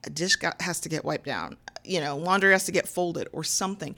a 0.05 0.11
dish 0.11 0.37
got, 0.37 0.61
has 0.63 0.81
to 0.81 0.89
get 0.89 1.05
wiped 1.05 1.27
down, 1.27 1.57
you 1.85 2.01
know, 2.01 2.17
laundry 2.17 2.53
has 2.53 2.65
to 2.65 2.73
get 2.73 2.89
folded 2.89 3.29
or 3.33 3.45
something. 3.45 3.95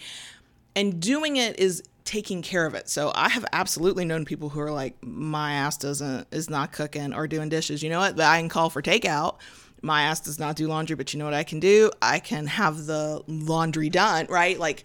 And 0.74 1.00
doing 1.00 1.36
it 1.36 1.58
is 1.58 1.82
taking 2.04 2.42
care 2.42 2.66
of 2.66 2.74
it. 2.74 2.88
So 2.88 3.12
I 3.14 3.28
have 3.28 3.44
absolutely 3.52 4.04
known 4.04 4.24
people 4.24 4.48
who 4.48 4.60
are 4.60 4.70
like, 4.70 4.96
my 5.02 5.52
ass 5.52 5.76
doesn't 5.76 6.26
is 6.32 6.50
not 6.50 6.72
cooking 6.72 7.12
or 7.12 7.26
doing 7.26 7.48
dishes. 7.48 7.82
You 7.82 7.90
know 7.90 8.00
what? 8.00 8.16
But 8.16 8.24
I 8.24 8.40
can 8.40 8.48
call 8.48 8.70
for 8.70 8.82
takeout. 8.82 9.36
My 9.82 10.02
ass 10.02 10.20
does 10.20 10.38
not 10.38 10.56
do 10.56 10.68
laundry, 10.68 10.96
but 10.96 11.12
you 11.12 11.18
know 11.18 11.24
what 11.24 11.34
I 11.34 11.44
can 11.44 11.60
do? 11.60 11.90
I 12.00 12.20
can 12.20 12.46
have 12.46 12.86
the 12.86 13.22
laundry 13.26 13.90
done, 13.90 14.26
right? 14.28 14.58
Like 14.58 14.84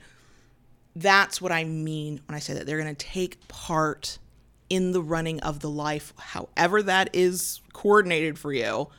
that's 0.96 1.42
what 1.42 1.52
I 1.52 1.64
mean 1.64 2.22
when 2.26 2.36
I 2.36 2.40
say 2.40 2.54
that 2.56 2.66
they're 2.66 2.82
going 2.82 2.94
to 2.94 3.06
take 3.06 3.48
part 3.48 4.18
in 4.70 4.92
the 4.92 5.02
running 5.02 5.40
of 5.42 5.60
the 5.60 5.70
life, 5.70 6.14
however 6.18 6.84
that 6.84 7.10
is 7.14 7.62
coordinated 7.74 8.38
for 8.38 8.52
you. 8.52 8.90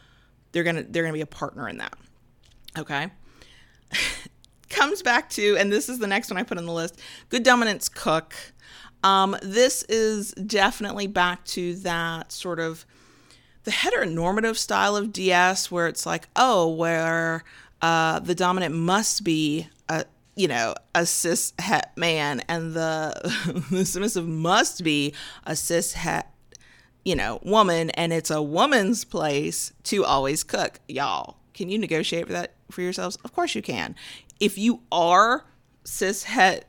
They're 0.52 0.64
gonna 0.64 0.82
they're 0.82 1.02
gonna 1.02 1.12
be 1.12 1.20
a 1.20 1.26
partner 1.26 1.68
in 1.68 1.78
that. 1.78 1.98
Okay. 2.78 3.10
Comes 4.70 5.02
back 5.02 5.30
to, 5.30 5.56
and 5.56 5.72
this 5.72 5.88
is 5.88 5.98
the 5.98 6.06
next 6.06 6.30
one 6.30 6.38
I 6.38 6.42
put 6.42 6.58
on 6.58 6.66
the 6.66 6.72
list 6.72 7.00
good 7.30 7.42
dominants 7.42 7.88
cook. 7.88 8.34
Um, 9.02 9.36
this 9.42 9.82
is 9.84 10.32
definitely 10.32 11.06
back 11.06 11.44
to 11.46 11.74
that 11.76 12.32
sort 12.32 12.60
of 12.60 12.84
the 13.64 13.70
heteronormative 13.70 14.56
style 14.56 14.96
of 14.96 15.12
DS, 15.12 15.70
where 15.70 15.88
it's 15.88 16.06
like, 16.06 16.28
oh, 16.36 16.68
where 16.68 17.44
uh, 17.82 18.18
the 18.20 18.34
dominant 18.34 18.74
must 18.74 19.24
be 19.24 19.68
a 19.88 20.04
you 20.36 20.48
know 20.48 20.74
a 20.94 21.06
cis 21.06 21.52
het 21.58 21.92
man, 21.96 22.42
and 22.48 22.74
the 22.74 23.64
the 23.70 23.84
submissive 23.84 24.26
must 24.26 24.84
be 24.84 25.14
a 25.44 25.56
cis 25.56 25.94
het 25.94 26.26
you 27.04 27.16
know 27.16 27.40
woman, 27.42 27.90
and 27.90 28.12
it's 28.12 28.30
a 28.30 28.42
woman's 28.42 29.04
place 29.04 29.72
to 29.84 30.04
always 30.04 30.44
cook. 30.44 30.80
Y'all, 30.88 31.36
can 31.54 31.68
you 31.68 31.78
negotiate 31.78 32.26
for 32.26 32.32
that 32.32 32.54
for 32.70 32.82
yourselves? 32.82 33.16
Of 33.24 33.32
course 33.32 33.54
you 33.54 33.62
can. 33.62 33.94
If 34.40 34.58
you 34.58 34.82
are 34.92 35.44
cis 35.84 36.24
het, 36.24 36.66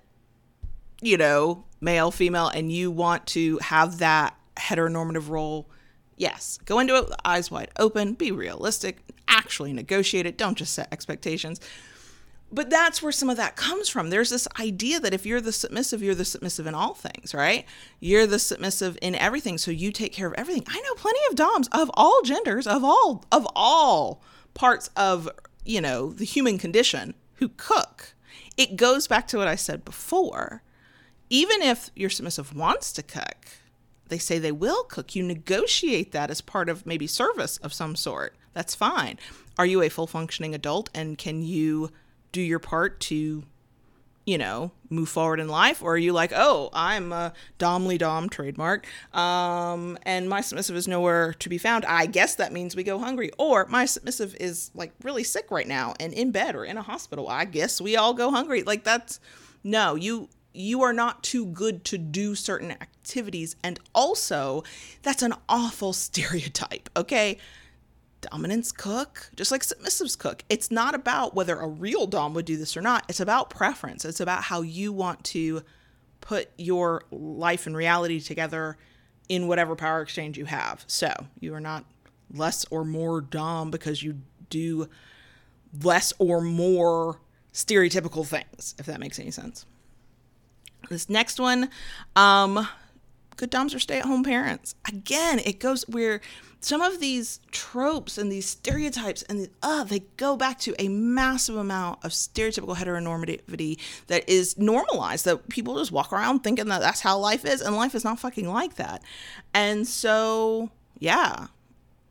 you 1.01 1.17
know, 1.17 1.65
male, 1.81 2.11
female, 2.11 2.47
and 2.47 2.71
you 2.71 2.91
want 2.91 3.25
to 3.27 3.57
have 3.59 3.99
that 3.99 4.35
heteronormative 4.57 5.29
role, 5.29 5.69
yes, 6.17 6.59
go 6.65 6.79
into 6.79 6.95
it 6.95 7.05
with 7.05 7.15
eyes 7.23 7.49
wide 7.49 7.71
open, 7.77 8.13
be 8.13 8.31
realistic, 8.31 8.99
actually 9.27 9.73
negotiate 9.73 10.25
it. 10.25 10.37
Don't 10.37 10.57
just 10.57 10.73
set 10.73 10.91
expectations. 10.91 11.59
But 12.51 12.71
that's 12.71 13.03
where 13.03 13.11
some 13.11 13.29
of 13.29 13.37
that 13.37 13.55
comes 13.55 13.89
from. 13.89 14.09
There's 14.09 14.31
this 14.31 14.47
idea 14.59 14.99
that 14.99 15.13
if 15.13 15.23
you're 15.25 15.39
the 15.39 15.51
submissive, 15.51 16.01
you're 16.01 16.15
the 16.15 16.25
submissive 16.25 16.65
in 16.65 16.73
all 16.73 16.95
things, 16.95 17.33
right? 17.33 17.65
You're 17.99 18.25
the 18.25 18.39
submissive 18.39 18.97
in 19.03 19.13
everything, 19.13 19.59
so 19.59 19.69
you 19.69 19.91
take 19.91 20.13
care 20.13 20.27
of 20.27 20.33
everything. 20.33 20.63
I 20.67 20.81
know 20.81 20.95
plenty 20.95 21.19
of 21.29 21.35
doms 21.35 21.69
of 21.71 21.91
all 21.93 22.21
genders, 22.23 22.65
of 22.65 22.83
all 22.83 23.23
of 23.31 23.47
all 23.55 24.23
parts 24.55 24.89
of, 24.95 25.29
you 25.63 25.81
know, 25.81 26.11
the 26.11 26.25
human 26.25 26.57
condition 26.57 27.13
who 27.35 27.49
cook. 27.49 28.13
It 28.57 28.75
goes 28.75 29.07
back 29.07 29.27
to 29.29 29.37
what 29.37 29.47
I 29.47 29.55
said 29.55 29.85
before. 29.85 30.63
Even 31.29 31.61
if 31.61 31.91
your 31.95 32.09
submissive 32.09 32.55
wants 32.55 32.91
to 32.93 33.03
cook, 33.03 33.47
they 34.09 34.17
say 34.17 34.39
they 34.39 34.51
will 34.51 34.83
cook. 34.83 35.15
You 35.15 35.23
negotiate 35.23 36.11
that 36.11 36.31
as 36.31 36.41
part 36.41 36.69
of 36.69 36.85
maybe 36.85 37.07
service 37.07 37.57
of 37.57 37.73
some 37.73 37.95
sort. 37.95 38.35
That's 38.53 38.75
fine. 38.75 39.19
Are 39.57 39.65
you 39.65 39.81
a 39.81 39.89
full 39.89 40.07
functioning 40.07 40.55
adult 40.55 40.89
and 40.93 41.17
can 41.17 41.41
you 41.41 41.91
do 42.31 42.41
your 42.41 42.59
part 42.59 42.99
to 43.01 43.43
you 44.29 44.37
know, 44.37 44.71
move 44.91 45.09
forward 45.09 45.39
in 45.39 45.47
life? 45.47 45.81
Or 45.81 45.93
are 45.93 45.97
you 45.97 46.13
like, 46.13 46.31
oh, 46.35 46.69
I'm 46.71 47.11
a 47.11 47.33
Domly 47.57 47.97
Dom 47.97 48.29
trademark, 48.29 48.85
um, 49.13 49.97
and 50.03 50.29
my 50.29 50.41
submissive 50.41 50.75
is 50.75 50.87
nowhere 50.87 51.33
to 51.33 51.49
be 51.49 51.57
found. 51.57 51.83
I 51.85 52.05
guess 52.05 52.35
that 52.35 52.53
means 52.53 52.75
we 52.75 52.83
go 52.83 52.99
hungry. 52.99 53.31
Or 53.39 53.65
my 53.65 53.85
submissive 53.85 54.35
is 54.39 54.69
like 54.75 54.93
really 55.03 55.23
sick 55.23 55.49
right 55.49 55.67
now 55.67 55.95
and 55.99 56.13
in 56.13 56.31
bed 56.31 56.55
or 56.55 56.63
in 56.63 56.77
a 56.77 56.83
hospital. 56.83 57.27
I 57.27 57.45
guess 57.45 57.81
we 57.81 57.95
all 57.95 58.13
go 58.13 58.29
hungry. 58.29 58.61
Like 58.61 58.83
that's 58.83 59.19
no, 59.63 59.95
you 59.95 60.29
you 60.53 60.81
are 60.81 60.93
not 60.93 61.23
too 61.23 61.45
good 61.45 61.83
to 61.85 61.97
do 61.97 62.35
certain 62.35 62.71
activities. 62.71 63.55
And 63.63 63.79
also, 63.95 64.63
that's 65.01 65.23
an 65.23 65.33
awful 65.47 65.93
stereotype, 66.05 66.89
okay? 66.95 67.37
Dominants 68.21 68.71
cook 68.71 69.29
just 69.35 69.51
like 69.51 69.61
submissives 69.61 70.17
cook. 70.17 70.43
It's 70.49 70.71
not 70.71 70.95
about 70.95 71.35
whether 71.35 71.59
a 71.59 71.67
real 71.67 72.07
dom 72.07 72.33
would 72.33 72.45
do 72.45 72.57
this 72.57 72.75
or 72.75 72.81
not. 72.81 73.05
It's 73.09 73.19
about 73.19 73.49
preference. 73.49 74.05
It's 74.05 74.19
about 74.19 74.43
how 74.43 74.61
you 74.61 74.91
want 74.91 75.23
to 75.25 75.63
put 76.21 76.49
your 76.57 77.03
life 77.11 77.65
and 77.65 77.75
reality 77.75 78.19
together 78.19 78.77
in 79.27 79.47
whatever 79.47 79.75
power 79.75 80.01
exchange 80.01 80.37
you 80.37 80.45
have. 80.45 80.83
So 80.87 81.13
you 81.39 81.53
are 81.53 81.61
not 81.61 81.85
less 82.33 82.65
or 82.69 82.83
more 82.83 83.21
dom 83.21 83.71
because 83.71 84.03
you 84.03 84.19
do 84.49 84.89
less 85.83 86.13
or 86.19 86.41
more 86.41 87.19
stereotypical 87.53 88.25
things 88.25 88.75
if 88.79 88.85
that 88.85 88.99
makes 88.99 89.19
any 89.19 89.31
sense. 89.31 89.65
This 90.89 91.09
next 91.09 91.39
one 91.39 91.69
um 92.15 92.67
good 93.39 93.49
doms 93.49 93.73
are 93.73 93.79
stay-at-home 93.79 94.21
parents. 94.21 94.75
Again 94.85 95.39
it 95.39 95.59
goes 95.59 95.87
where 95.87 96.19
some 96.59 96.81
of 96.81 96.99
these 96.99 97.39
tropes 97.51 98.17
and 98.17 98.29
these 98.29 98.45
stereotypes 98.45 99.23
and 99.23 99.49
uh, 99.63 99.85
they 99.85 99.99
go 100.17 100.35
back 100.35 100.59
to 100.59 100.75
a 100.77 100.89
massive 100.89 101.55
amount 101.55 102.03
of 102.03 102.11
stereotypical 102.11 102.75
heteronormativity 102.75 103.79
that 104.07 104.27
is 104.29 104.57
normalized 104.57 105.23
that 105.23 105.47
people 105.47 105.79
just 105.79 105.93
walk 105.93 106.11
around 106.11 106.41
thinking 106.41 106.67
that 106.67 106.81
that's 106.81 106.99
how 106.99 107.17
life 107.17 107.45
is 107.45 107.61
and 107.61 107.77
life 107.77 107.95
is 107.95 108.03
not 108.03 108.19
fucking 108.19 108.49
like 108.49 108.75
that. 108.75 109.01
And 109.53 109.87
so 109.87 110.69
yeah 110.99 111.47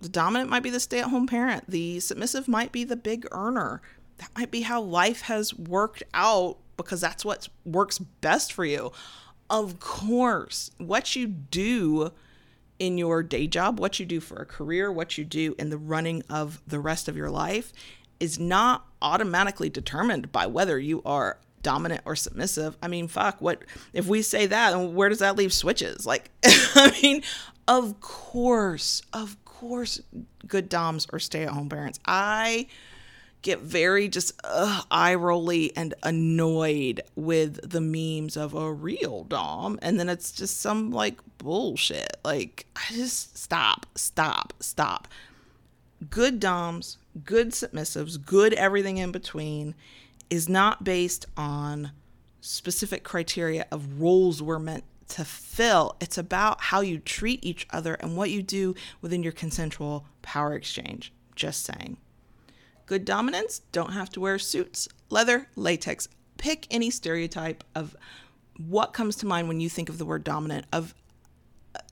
the 0.01 0.09
dominant 0.09 0.49
might 0.49 0.63
be 0.63 0.71
the 0.71 0.81
stay-at-home 0.81 1.27
parent. 1.27 1.65
The 1.69 2.01
submissive 2.01 2.49
might 2.49 2.73
be 2.73 2.85
the 2.85 2.97
big 2.97 3.27
earner. 3.33 3.83
That 4.17 4.31
might 4.35 4.51
be 4.51 4.63
how 4.63 4.81
life 4.81 5.23
has 5.23 5.53
worked 5.55 6.05
out 6.15 6.57
because 6.79 7.03
that's 7.03 7.25
what 7.25 7.49
works 7.67 7.99
best 7.99 8.53
for 8.53 8.65
you 8.65 8.93
of 9.51 9.81
course 9.81 10.71
what 10.79 11.17
you 11.17 11.27
do 11.27 12.13
in 12.79 12.97
your 12.97 13.23
day 13.23 13.47
job, 13.47 13.81
what 13.81 13.99
you 13.99 14.07
do 14.07 14.21
for 14.21 14.37
a 14.37 14.47
career, 14.47 14.91
what 14.93 15.19
you 15.19 15.25
do 15.25 15.55
in 15.59 15.71
the 15.71 15.79
running 15.79 16.23
of 16.31 16.63
the 16.67 16.79
rest 16.79 17.09
of 17.09 17.17
your 17.17 17.31
life 17.31 17.73
is 18.21 18.39
not 18.39 18.87
automatically 19.03 19.69
determined 19.69 20.31
by 20.33 20.47
whether 20.47 20.79
you 20.79 21.03
are 21.05 21.39
dominant 21.63 22.03
or 22.05 22.15
submissive. 22.15 22.77
I 22.83 22.89
mean, 22.89 23.09
fuck, 23.09 23.41
what 23.41 23.65
if 23.93 24.07
we 24.07 24.23
say 24.23 24.47
that, 24.47 24.73
and 24.73 24.95
where 24.95 25.09
does 25.09 25.19
that 25.19 25.37
leave 25.37 25.53
switches? 25.53 26.07
Like, 26.07 26.31
I 26.45 26.97
mean, 27.03 27.23
of 27.67 28.01
course, 28.01 29.03
of 29.13 29.43
course, 29.45 30.01
good 30.47 30.69
doms 30.69 31.07
or 31.13 31.19
stay 31.19 31.43
at 31.43 31.51
home 31.51 31.69
parents. 31.69 31.99
I 32.07 32.69
get 33.43 33.61
very 33.61 34.09
just 34.09 34.33
uh, 34.45 34.83
eye 34.91 35.15
rolly 35.15 35.77
and 35.77 35.95
annoyed 36.03 37.03
with 37.15 37.69
the 37.69 37.81
memes 37.81 38.37
of 38.37 38.55
a 38.55 38.73
real 38.73 39.25
Dom. 39.25 39.79
And 39.83 39.99
then 39.99 40.09
it's 40.09 40.33
just 40.33 40.61
some 40.61 40.91
like 40.91 41.19
bullshit. 41.39 42.17
Like, 42.25 42.67
I 42.77 42.95
just 42.95 43.39
stop, 43.39 43.87
stop, 43.95 44.55
stop. 44.61 45.09
Good 46.11 46.41
Doms, 46.41 46.99
good 47.25 47.51
submissives, 47.51 48.25
good 48.25 48.53
everything 48.55 48.99
in 48.99 49.13
between 49.13 49.75
is 50.31 50.49
not 50.49 50.85
based 50.85 51.27
on 51.37 51.93
specific 52.41 53.03
criteria 53.03 53.67
of 53.71 54.01
roles 54.01 54.43
we're 54.43 54.59
meant 54.59 54.85
to 55.09 55.25
fill. 55.25 55.97
It's 56.01 56.19
about 56.19 56.61
how 56.61 56.81
you 56.81 56.99
treat 56.99 57.45
each 57.45 57.67
other 57.71 57.95
and 57.95 58.17
what 58.17 58.31
you 58.31 58.43
do 58.43 58.75
within 59.01 59.23
your 59.23 59.33
consensual 59.33 60.07
power 60.23 60.55
exchange. 60.55 61.13
Just 61.35 61.65
saying. 61.65 61.97
Good 62.89 63.05
dominants 63.05 63.61
don't 63.71 63.93
have 63.93 64.09
to 64.11 64.21
wear 64.21 64.39
suits, 64.39 64.89
leather, 65.11 65.49
latex. 65.57 66.09
Pick 66.39 66.67
any 66.71 66.89
stereotype 66.89 67.63
of 67.75 67.95
what 68.57 68.95
comes 68.95 69.15
to 69.17 69.27
mind 69.27 69.47
when 69.47 69.61
you 69.61 69.69
think 69.69 69.91
of 69.91 69.99
the 69.99 70.07
word 70.07 70.25
dominant 70.25 70.65
of 70.73 70.95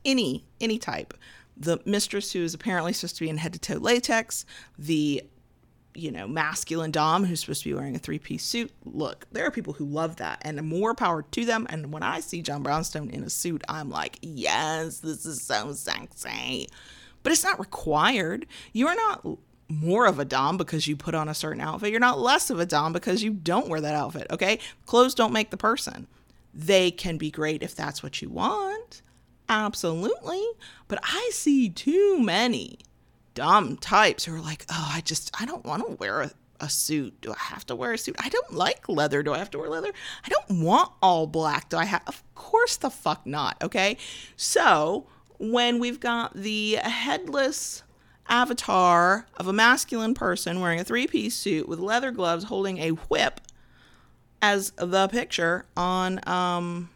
any 0.07 0.47
any 0.59 0.79
type. 0.79 1.12
The 1.55 1.81
mistress 1.85 2.33
who 2.33 2.43
is 2.43 2.55
apparently 2.55 2.95
supposed 2.95 3.17
to 3.17 3.25
be 3.25 3.29
in 3.29 3.37
head 3.37 3.53
to 3.53 3.59
toe 3.59 3.75
latex, 3.75 4.47
the 4.79 5.23
you 5.95 6.11
know, 6.11 6.26
masculine 6.26 6.93
dom 6.93 7.25
who's 7.25 7.41
supposed 7.41 7.62
to 7.65 7.69
be 7.69 7.75
wearing 7.75 7.95
a 7.95 7.99
three 7.99 8.19
piece 8.19 8.45
suit. 8.45 8.73
Look, 8.87 9.26
there 9.33 9.47
are 9.47 9.50
people 9.50 9.75
who 9.75 9.85
love 9.85 10.17
that 10.17 10.38
and 10.43 10.62
more 10.62 10.95
power 10.95 11.23
to 11.23 11.45
them. 11.45 11.67
And 11.69 11.93
when 11.93 12.03
I 12.03 12.21
see 12.21 12.41
John 12.41 12.62
Brownstone 12.62 13.11
in 13.11 13.23
a 13.23 13.31
suit, 13.31 13.62
I'm 13.69 13.91
like, 13.91 14.19
yes, 14.23 15.00
this 15.00 15.26
is 15.26 15.43
so 15.43 15.75
sexy. 15.75 16.69
But 17.23 17.33
it's 17.33 17.45
not 17.45 17.59
required. 17.59 18.47
You 18.73 18.88
are 18.88 18.95
not 18.95 19.26
more 19.68 20.06
of 20.06 20.18
a 20.18 20.25
dom 20.25 20.56
because 20.56 20.87
you 20.87 20.96
put 20.96 21.14
on 21.14 21.28
a 21.28 21.35
certain 21.35 21.61
outfit. 21.61 21.90
You're 21.90 22.00
not 22.00 22.18
less 22.18 22.50
of 22.50 22.61
a 22.61 22.66
dom 22.66 22.92
because 22.92 23.23
you 23.23 23.32
don't 23.32 23.68
wear 23.68 23.80
that 23.80 23.94
outfit, 23.94 24.26
okay? 24.30 24.58
Clothes 24.87 25.14
don't 25.14 25.32
make 25.32 25.50
the 25.50 25.56
person. 25.56 26.06
They 26.54 26.90
can 26.90 27.18
be 27.18 27.30
great 27.30 27.62
if 27.62 27.75
that's 27.75 28.02
what 28.02 28.23
you 28.23 28.30
want. 28.30 29.02
Absolutely. 29.49 30.42
But 30.88 31.00
I 31.02 31.30
see 31.32 31.68
too 31.68 32.18
many 32.20 32.78
dumb 33.35 33.76
types 33.76 34.25
who 34.25 34.35
are 34.35 34.40
like, 34.40 34.64
oh, 34.70 34.92
I 34.94 35.00
just, 35.02 35.30
I 35.40 35.44
don't 35.44 35.64
want 35.64 35.87
to 35.87 35.92
wear 35.96 36.23
a, 36.23 36.30
a 36.61 36.70
suit. 36.70 37.20
Do 37.20 37.32
I 37.32 37.38
have 37.38 37.66
to 37.66 37.76
wear 37.76 37.92
a 37.92 37.99
suit? 37.99 38.16
I 38.18 38.28
don't 38.28 38.54
like 38.54 38.88
leather. 38.88 39.23
Do 39.23 39.35
I 39.35 39.38
have 39.38 39.50
to 39.50 39.58
wear 39.58 39.68
leather? 39.68 39.92
I 40.25 40.28
don't 40.28 40.62
want 40.62 40.92
all 41.02 41.26
black. 41.26 41.68
Do 41.68 41.76
I 41.76 41.85
have? 41.85 42.02
Of 42.06 42.23
course 42.35 42.76
the 42.76 42.90
fuck 42.90 43.26
not. 43.26 43.56
Okay. 43.62 43.99
So 44.37 45.06
when 45.38 45.78
we've 45.78 46.00
got 46.00 46.35
the 46.35 46.76
headless 46.76 47.82
avatar 48.28 49.26
of 49.37 49.47
a 49.47 49.52
masculine 49.52 50.14
person 50.14 50.61
wearing 50.61 50.80
a 50.80 50.85
three 50.85 51.06
piece 51.06 51.35
suit 51.35 51.68
with 51.68 51.78
leather 51.78 52.11
gloves 52.11 52.45
holding 52.45 52.78
a 52.78 52.90
whip 52.90 53.40
as 54.42 54.73
the 54.76 55.09
picture 55.09 55.64
on 55.76 56.21
um, 56.28 56.90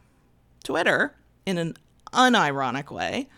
Twitter 0.63 1.15
in 1.47 1.59
an 1.59 1.77
unironic 2.13 2.91
way. 2.91 3.29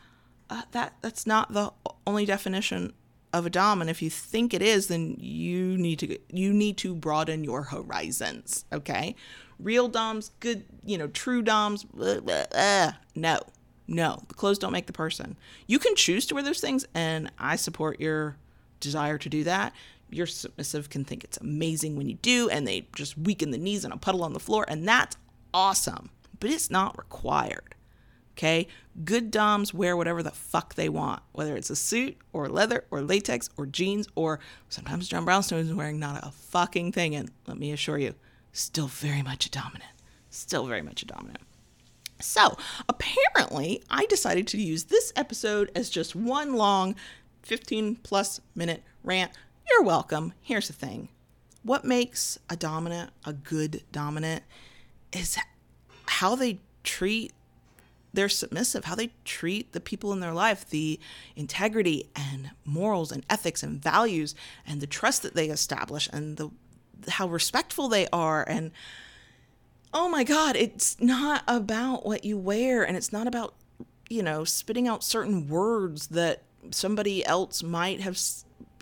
Uh, 0.50 0.62
that 0.72 0.94
that's 1.00 1.26
not 1.26 1.52
the 1.52 1.72
only 2.06 2.26
definition 2.26 2.92
of 3.32 3.46
a 3.46 3.50
dom 3.50 3.80
and 3.80 3.88
if 3.88 4.02
you 4.02 4.10
think 4.10 4.52
it 4.52 4.60
is 4.60 4.88
then 4.88 5.16
you 5.18 5.78
need 5.78 5.98
to 5.98 6.18
you 6.28 6.52
need 6.52 6.76
to 6.76 6.94
broaden 6.94 7.42
your 7.42 7.62
horizons 7.62 8.66
okay 8.70 9.14
real 9.58 9.88
doms 9.88 10.32
good 10.40 10.64
you 10.84 10.98
know 10.98 11.06
true 11.08 11.40
doms 11.40 11.84
blah, 11.84 12.20
blah, 12.20 12.44
blah. 12.50 12.92
no 13.14 13.40
no, 13.86 14.22
the 14.28 14.34
clothes 14.34 14.58
don't 14.58 14.72
make 14.72 14.86
the 14.86 14.92
person. 14.92 15.36
You 15.66 15.78
can 15.78 15.94
choose 15.96 16.26
to 16.26 16.34
wear 16.34 16.42
those 16.42 16.60
things, 16.60 16.86
and 16.94 17.30
I 17.38 17.56
support 17.56 18.00
your 18.00 18.36
desire 18.80 19.18
to 19.18 19.28
do 19.28 19.44
that. 19.44 19.72
Your 20.10 20.26
submissive 20.26 20.90
can 20.90 21.04
think 21.04 21.24
it's 21.24 21.38
amazing 21.38 21.96
when 21.96 22.08
you 22.08 22.16
do, 22.16 22.48
and 22.48 22.66
they 22.66 22.86
just 22.94 23.16
weaken 23.18 23.50
the 23.50 23.58
knees 23.58 23.84
in 23.84 23.92
a 23.92 23.96
puddle 23.96 24.22
on 24.24 24.34
the 24.34 24.40
floor, 24.40 24.64
and 24.68 24.86
that's 24.86 25.16
awesome. 25.52 26.10
But 26.38 26.50
it's 26.50 26.70
not 26.70 26.98
required. 26.98 27.74
Okay? 28.32 28.66
Good 29.04 29.30
Doms 29.30 29.72
wear 29.72 29.96
whatever 29.96 30.22
the 30.22 30.30
fuck 30.30 30.74
they 30.74 30.88
want, 30.88 31.22
whether 31.32 31.56
it's 31.56 31.70
a 31.70 31.76
suit 31.76 32.16
or 32.32 32.48
leather 32.48 32.84
or 32.90 33.02
latex 33.02 33.48
or 33.56 33.66
jeans 33.66 34.08
or 34.14 34.40
sometimes 34.68 35.08
John 35.08 35.24
Brownstone 35.24 35.60
is 35.60 35.72
wearing 35.72 35.98
not 35.98 36.26
a 36.26 36.30
fucking 36.30 36.92
thing. 36.92 37.14
And 37.14 37.30
let 37.46 37.58
me 37.58 37.72
assure 37.72 37.98
you, 37.98 38.14
still 38.52 38.86
very 38.86 39.22
much 39.22 39.46
a 39.46 39.50
dominant. 39.50 39.90
Still 40.30 40.66
very 40.66 40.82
much 40.82 41.02
a 41.02 41.06
dominant. 41.06 41.42
So 42.22 42.56
apparently, 42.88 43.82
I 43.90 44.06
decided 44.06 44.46
to 44.48 44.60
use 44.60 44.84
this 44.84 45.12
episode 45.16 45.70
as 45.74 45.90
just 45.90 46.14
one 46.14 46.54
long 46.54 46.94
15 47.42 47.96
plus 47.96 48.40
minute 48.54 48.82
rant. 49.02 49.32
You're 49.68 49.82
welcome. 49.82 50.32
Here's 50.40 50.68
the 50.68 50.72
thing 50.72 51.08
what 51.62 51.84
makes 51.84 52.38
a 52.50 52.56
dominant 52.56 53.10
a 53.24 53.32
good 53.32 53.82
dominant 53.92 54.42
is 55.12 55.38
how 56.06 56.34
they 56.34 56.60
treat 56.82 57.32
their 58.14 58.28
submissive, 58.28 58.84
how 58.84 58.94
they 58.94 59.10
treat 59.24 59.72
the 59.72 59.80
people 59.80 60.12
in 60.12 60.20
their 60.20 60.34
life, 60.34 60.68
the 60.68 61.00
integrity 61.34 62.10
and 62.14 62.50
morals 62.64 63.10
and 63.10 63.24
ethics 63.30 63.62
and 63.62 63.82
values 63.82 64.34
and 64.66 64.80
the 64.80 64.86
trust 64.86 65.22
that 65.22 65.34
they 65.34 65.48
establish 65.48 66.08
and 66.12 66.36
the 66.36 66.50
how 67.08 67.26
respectful 67.26 67.88
they 67.88 68.06
are 68.12 68.44
and 68.48 68.70
oh 69.94 70.08
my 70.08 70.24
god, 70.24 70.56
it's 70.56 71.00
not 71.00 71.42
about 71.46 72.06
what 72.06 72.24
you 72.24 72.38
wear 72.38 72.82
and 72.82 72.96
it's 72.96 73.12
not 73.12 73.26
about 73.26 73.54
you 74.08 74.22
know 74.22 74.44
spitting 74.44 74.88
out 74.88 75.02
certain 75.02 75.48
words 75.48 76.08
that 76.08 76.42
somebody 76.70 77.24
else 77.24 77.62
might 77.62 78.00
have 78.00 78.18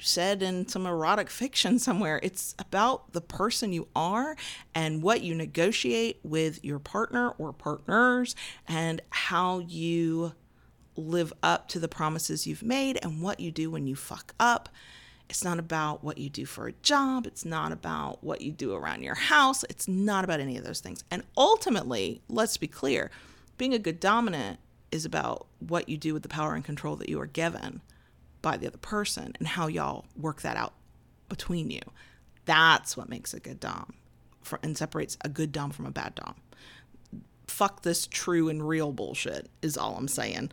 said 0.00 0.42
in 0.42 0.66
some 0.68 0.86
erotic 0.86 1.30
fiction 1.30 1.78
somewhere. 1.78 2.20
It's 2.22 2.54
about 2.58 3.12
the 3.12 3.20
person 3.20 3.72
you 3.72 3.88
are 3.94 4.36
and 4.74 5.02
what 5.02 5.22
you 5.22 5.34
negotiate 5.34 6.20
with 6.22 6.64
your 6.64 6.78
partner 6.78 7.30
or 7.30 7.52
partners 7.52 8.34
and 8.66 9.00
how 9.10 9.60
you 9.60 10.32
live 10.96 11.32
up 11.42 11.68
to 11.68 11.78
the 11.78 11.88
promises 11.88 12.46
you've 12.46 12.62
made 12.62 12.98
and 13.02 13.22
what 13.22 13.40
you 13.40 13.50
do 13.50 13.70
when 13.70 13.86
you 13.86 13.96
fuck 13.96 14.34
up. 14.38 14.68
It's 15.30 15.44
not 15.44 15.60
about 15.60 16.02
what 16.02 16.18
you 16.18 16.28
do 16.28 16.44
for 16.44 16.66
a 16.66 16.72
job. 16.82 17.24
It's 17.24 17.44
not 17.44 17.70
about 17.70 18.22
what 18.22 18.40
you 18.40 18.50
do 18.50 18.74
around 18.74 19.04
your 19.04 19.14
house. 19.14 19.62
It's 19.70 19.86
not 19.86 20.24
about 20.24 20.40
any 20.40 20.58
of 20.58 20.64
those 20.64 20.80
things. 20.80 21.04
And 21.08 21.22
ultimately, 21.36 22.20
let's 22.28 22.56
be 22.56 22.66
clear 22.66 23.12
being 23.56 23.72
a 23.72 23.78
good 23.78 24.00
dominant 24.00 24.58
is 24.90 25.04
about 25.04 25.46
what 25.60 25.88
you 25.88 25.96
do 25.96 26.12
with 26.12 26.24
the 26.24 26.28
power 26.28 26.54
and 26.54 26.64
control 26.64 26.96
that 26.96 27.08
you 27.08 27.20
are 27.20 27.26
given 27.26 27.80
by 28.42 28.56
the 28.56 28.66
other 28.66 28.78
person 28.78 29.34
and 29.38 29.46
how 29.46 29.68
y'all 29.68 30.06
work 30.18 30.42
that 30.42 30.56
out 30.56 30.72
between 31.28 31.70
you. 31.70 31.82
That's 32.44 32.96
what 32.96 33.08
makes 33.08 33.32
a 33.32 33.38
good 33.38 33.60
Dom 33.60 33.94
for, 34.42 34.58
and 34.64 34.76
separates 34.76 35.16
a 35.20 35.28
good 35.28 35.52
Dom 35.52 35.70
from 35.70 35.86
a 35.86 35.92
bad 35.92 36.16
Dom. 36.16 36.34
Fuck 37.46 37.82
this 37.82 38.08
true 38.08 38.48
and 38.48 38.66
real 38.66 38.90
bullshit, 38.90 39.48
is 39.62 39.76
all 39.76 39.94
I'm 39.96 40.08
saying. 40.08 40.50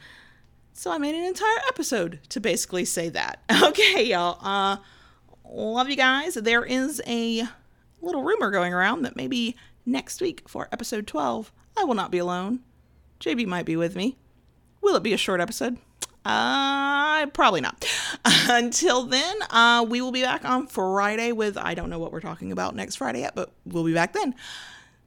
So 0.77 0.91
I 0.91 1.00
made 1.00 1.15
an 1.15 1.24
entire 1.24 1.57
episode 1.69 2.19
to 2.29 2.39
basically 2.39 2.86
say 2.86 3.10
that. 3.10 3.41
Okay, 3.63 4.05
y'all. 4.05 4.38
Uh, 4.46 4.77
love 5.43 5.89
you 5.89 5.96
guys. 5.96 6.36
There 6.36 6.63
is 6.63 7.01
a 7.07 7.48
little 8.00 8.22
rumor 8.22 8.51
going 8.51 8.75
around 8.75 9.01
that 9.01 9.15
maybe 9.15 9.55
next 9.88 10.22
week 10.22 10.48
for 10.48 10.69
episode 10.72 11.07
12, 11.07 11.51
I 11.75 11.84
will 11.84 11.96
not 11.96 12.12
be 12.12 12.19
alone. 12.19 12.60
JB 13.19 13.48
might 13.48 13.65
be 13.65 13.75
with 13.75 13.96
me. 13.96 14.17
Will 14.81 14.96
it 14.96 15.01
be 15.01 15.13
a 15.13 15.17
short 15.17 15.41
episode? 15.41 15.79
Uh, 16.24 17.25
probably 17.27 17.62
not. 17.62 17.84
Until 18.48 19.01
then, 19.01 19.36
uh, 19.50 19.84
we 19.89 20.00
will 20.00 20.12
be 20.12 20.22
back 20.22 20.46
on 20.46 20.67
Friday 20.67 21.31
with 21.31 21.57
I 21.57 21.74
don't 21.74 21.89
know 21.89 22.00
what 22.00 22.12
we're 22.12 22.22
talking 22.22 22.51
about 22.51 22.75
next 22.75 22.98
Friday 22.98 23.22
yet, 23.22 23.34
but 23.34 23.51
we'll 23.65 23.84
be 23.84 23.96
back 23.96 24.13
then. 24.13 24.36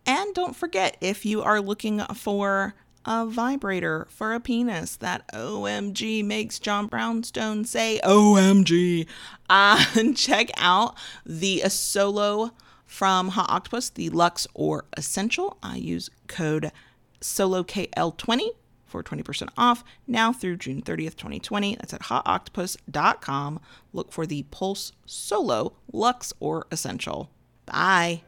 And 0.05 0.35
don't 0.35 0.57
forget, 0.57 0.97
if 1.01 1.25
you 1.25 1.43
are 1.43 1.61
looking 1.61 2.01
for 2.17 2.75
a 3.05 3.27
vibrator 3.27 4.07
for 4.11 4.33
a 4.33 4.41
penis 4.41 4.97
that 4.97 5.27
OMG 5.33 6.25
makes 6.25 6.59
John 6.59 6.87
Brownstone 6.87 7.65
say 7.65 8.01
OMG, 8.05 9.07
uh, 9.49 9.85
check 10.15 10.51
out 10.57 10.97
the 11.25 11.61
solo 11.69 12.53
from 12.85 13.29
Hot 13.29 13.49
Octopuss, 13.49 13.95
the 13.95 14.11
Luxe 14.11 14.47
or 14.53 14.85
Essential. 14.97 15.57
I 15.63 15.77
use 15.77 16.11
code 16.27 16.73
SOLOKL20 17.21 18.49
for 18.85 19.03
20% 19.03 19.49
off 19.57 19.85
now 20.07 20.33
through 20.33 20.57
June 20.57 20.83
30th, 20.83 21.17
2020. 21.17 21.77
That's 21.77 21.95
at 21.95 22.03
hotoctopuss.com. 22.03 23.61
Look 23.93 24.13
for 24.13 24.27
the 24.27 24.43
Pulse 24.51 24.93
Solo, 25.07 25.75
Luxe, 25.93 26.33
or 26.41 26.67
Essential. 26.71 27.31
Bye. 27.67 28.23